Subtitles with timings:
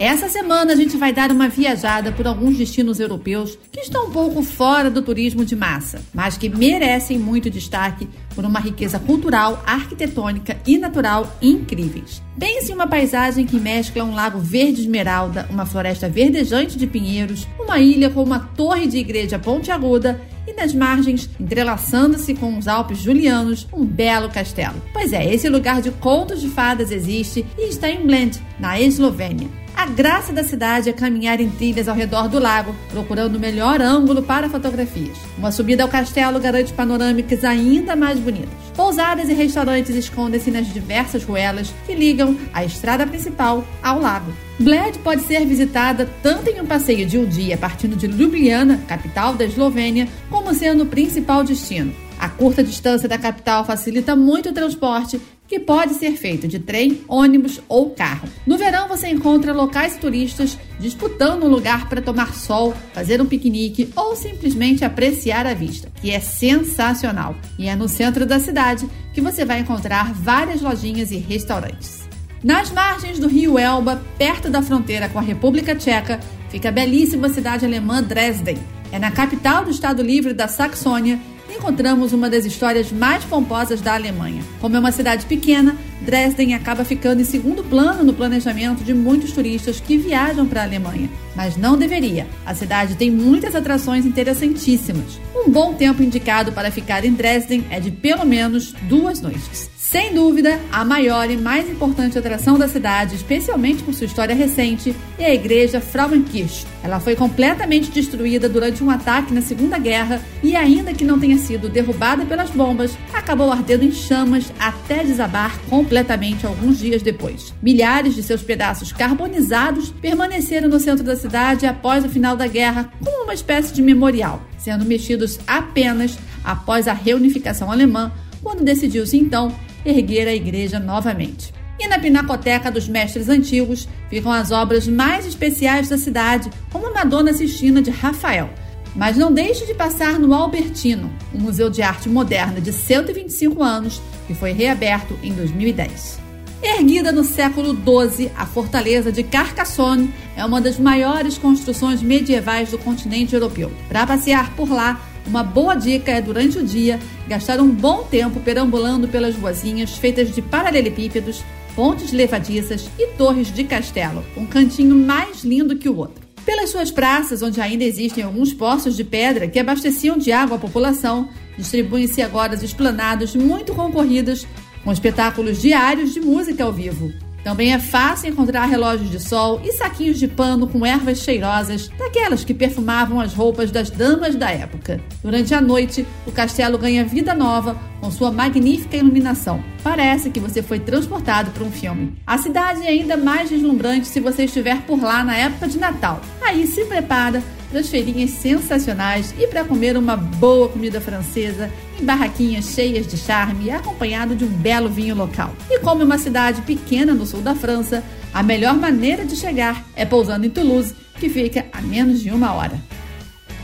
[0.00, 4.10] Essa semana a gente vai dar uma viajada por alguns destinos europeus que estão um
[4.10, 9.62] pouco fora do turismo de massa, mas que merecem muito destaque por uma riqueza cultural,
[9.66, 12.22] arquitetônica e natural incríveis.
[12.38, 17.46] Pense em uma paisagem que mescla um lago verde esmeralda, uma floresta verdejante de pinheiros,
[17.58, 23.00] uma ilha com uma torre de igreja pontiaguda e nas margens, entrelaçando-se com os Alpes
[23.00, 24.80] Julianos, um belo castelo.
[24.94, 29.60] Pois é, esse lugar de contos de fadas existe e está em Blend, na Eslovênia.
[29.80, 33.80] A graça da cidade é caminhar em trilhas ao redor do lago, procurando o melhor
[33.80, 35.16] ângulo para fotografias.
[35.38, 38.50] Uma subida ao castelo garante panorâmicas ainda mais bonitas.
[38.76, 44.30] Pousadas e restaurantes escondem-se nas diversas ruelas que ligam a estrada principal ao lago.
[44.58, 49.34] Bled pode ser visitada tanto em um passeio de um dia partindo de Ljubljana, capital
[49.34, 51.94] da Eslovênia, como sendo o principal destino.
[52.18, 55.18] A curta distância da capital facilita muito o transporte
[55.50, 58.28] que pode ser feito de trem, ônibus ou carro.
[58.46, 63.90] No verão você encontra locais turistas disputando um lugar para tomar sol, fazer um piquenique
[63.96, 67.34] ou simplesmente apreciar a vista, que é sensacional.
[67.58, 72.08] E é no centro da cidade que você vai encontrar várias lojinhas e restaurantes.
[72.44, 77.28] Nas margens do rio Elba, perto da fronteira com a República Tcheca, fica a belíssima
[77.28, 78.56] cidade alemã Dresden.
[78.92, 81.18] É na capital do Estado Livre da Saxônia
[81.54, 84.42] encontramos uma das histórias mais pomposas da Alemanha.
[84.60, 89.32] Como é uma cidade pequena, Dresden acaba ficando em segundo plano no planejamento de muitos
[89.32, 91.10] turistas que viajam para a Alemanha.
[91.34, 92.26] Mas não deveria.
[92.44, 95.20] A cidade tem muitas atrações interessantíssimas.
[95.34, 99.70] Um bom tempo indicado para ficar em Dresden é de pelo menos duas noites.
[99.90, 104.94] Sem dúvida, a maior e mais importante atração da cidade, especialmente por sua história recente,
[105.18, 106.64] é a igreja Frauenkirche.
[106.80, 111.36] Ela foi completamente destruída durante um ataque na Segunda Guerra e, ainda que não tenha
[111.38, 117.52] sido derrubada pelas bombas, acabou ardendo em chamas até desabar completamente alguns dias depois.
[117.60, 122.92] Milhares de seus pedaços carbonizados permaneceram no centro da cidade após o final da guerra
[123.04, 129.52] como uma espécie de memorial, sendo mexidos apenas após a reunificação alemã, quando decidiu-se então
[129.84, 131.52] erguer a igreja novamente.
[131.78, 136.92] E na Pinacoteca dos Mestres Antigos ficam as obras mais especiais da cidade, como a
[136.92, 138.50] Madonna Sistina de Rafael.
[138.94, 144.02] Mas não deixe de passar no Albertino, um museu de arte moderna de 125 anos
[144.26, 146.20] que foi reaberto em 2010.
[146.62, 152.78] Erguida no século XII, a fortaleza de Carcassonne é uma das maiores construções medievais do
[152.78, 153.72] continente europeu.
[153.88, 156.98] Para passear por lá, uma boa dica é, durante o dia,
[157.28, 161.42] gastar um bom tempo perambulando pelas ruazinhas feitas de paralelepípedos,
[161.74, 166.28] pontes levadiças e torres de castelo, um cantinho mais lindo que o outro.
[166.44, 170.60] Pelas suas praças, onde ainda existem alguns poços de pedra que abasteciam de água a
[170.60, 174.46] população, distribuem-se agora as esplanadas muito concorridas
[174.82, 177.12] com espetáculos diários de música ao vivo.
[177.42, 182.44] Também é fácil encontrar relógios de sol e saquinhos de pano com ervas cheirosas, daquelas
[182.44, 185.00] que perfumavam as roupas das damas da época.
[185.22, 189.62] Durante a noite, o castelo ganha vida nova com sua magnífica iluminação.
[189.82, 192.14] Parece que você foi transportado para um filme.
[192.26, 196.20] A cidade é ainda mais deslumbrante se você estiver por lá na época de Natal.
[196.40, 201.70] Aí se prepara para as feirinhas sensacionais e para comer uma boa comida francesa
[202.00, 205.54] barraquinhas cheias de charme, acompanhado de um belo vinho local.
[205.70, 208.02] E como é uma cidade pequena no sul da França,
[208.32, 212.52] a melhor maneira de chegar é pousando em Toulouse, que fica a menos de uma
[212.52, 212.80] hora.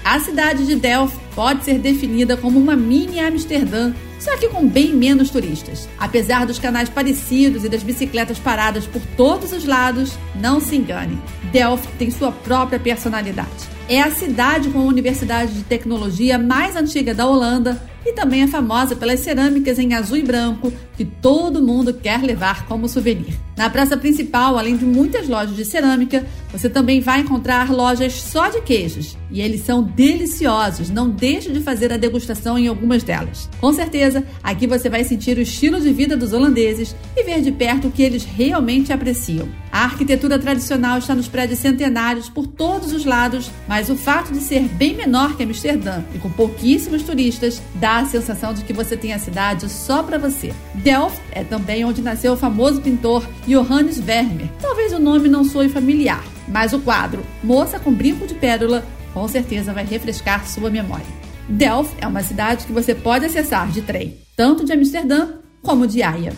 [0.04, 4.94] A cidade de Delft pode ser definida como uma mini Amsterdã, só que com bem
[4.94, 5.88] menos turistas.
[5.98, 11.18] Apesar dos canais parecidos e das bicicletas paradas por todos os lados, não se engane,
[11.50, 13.48] Delft tem sua própria personalidade.
[13.88, 18.46] É a cidade com a universidade de tecnologia mais antiga da Holanda e também é
[18.46, 23.45] famosa pelas cerâmicas em azul e branco que todo mundo quer levar como souvenir.
[23.56, 28.48] Na praça principal, além de muitas lojas de cerâmica, você também vai encontrar lojas só
[28.48, 29.16] de queijos.
[29.30, 33.48] E eles são deliciosos, não deixe de fazer a degustação em algumas delas.
[33.60, 37.50] Com certeza, aqui você vai sentir o estilo de vida dos holandeses e ver de
[37.50, 39.48] perto o que eles realmente apreciam.
[39.72, 44.40] A arquitetura tradicional está nos prédios centenários por todos os lados, mas o fato de
[44.40, 48.96] ser bem menor que Amsterdã e com pouquíssimos turistas dá a sensação de que você
[48.96, 50.52] tem a cidade só para você.
[50.74, 54.50] Delft é também onde nasceu o famoso pintor Johannes Vermeer.
[54.60, 58.84] Talvez o nome não soe familiar, mas o quadro Moça com Brinco de Pérola
[59.14, 61.06] com certeza vai refrescar sua memória.
[61.48, 65.28] Delft é uma cidade que você pode acessar de trem, tanto de Amsterdã
[65.62, 66.32] como de Haia.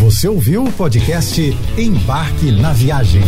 [0.00, 1.40] Você ouviu o podcast
[1.76, 3.22] Embarque na Viagem.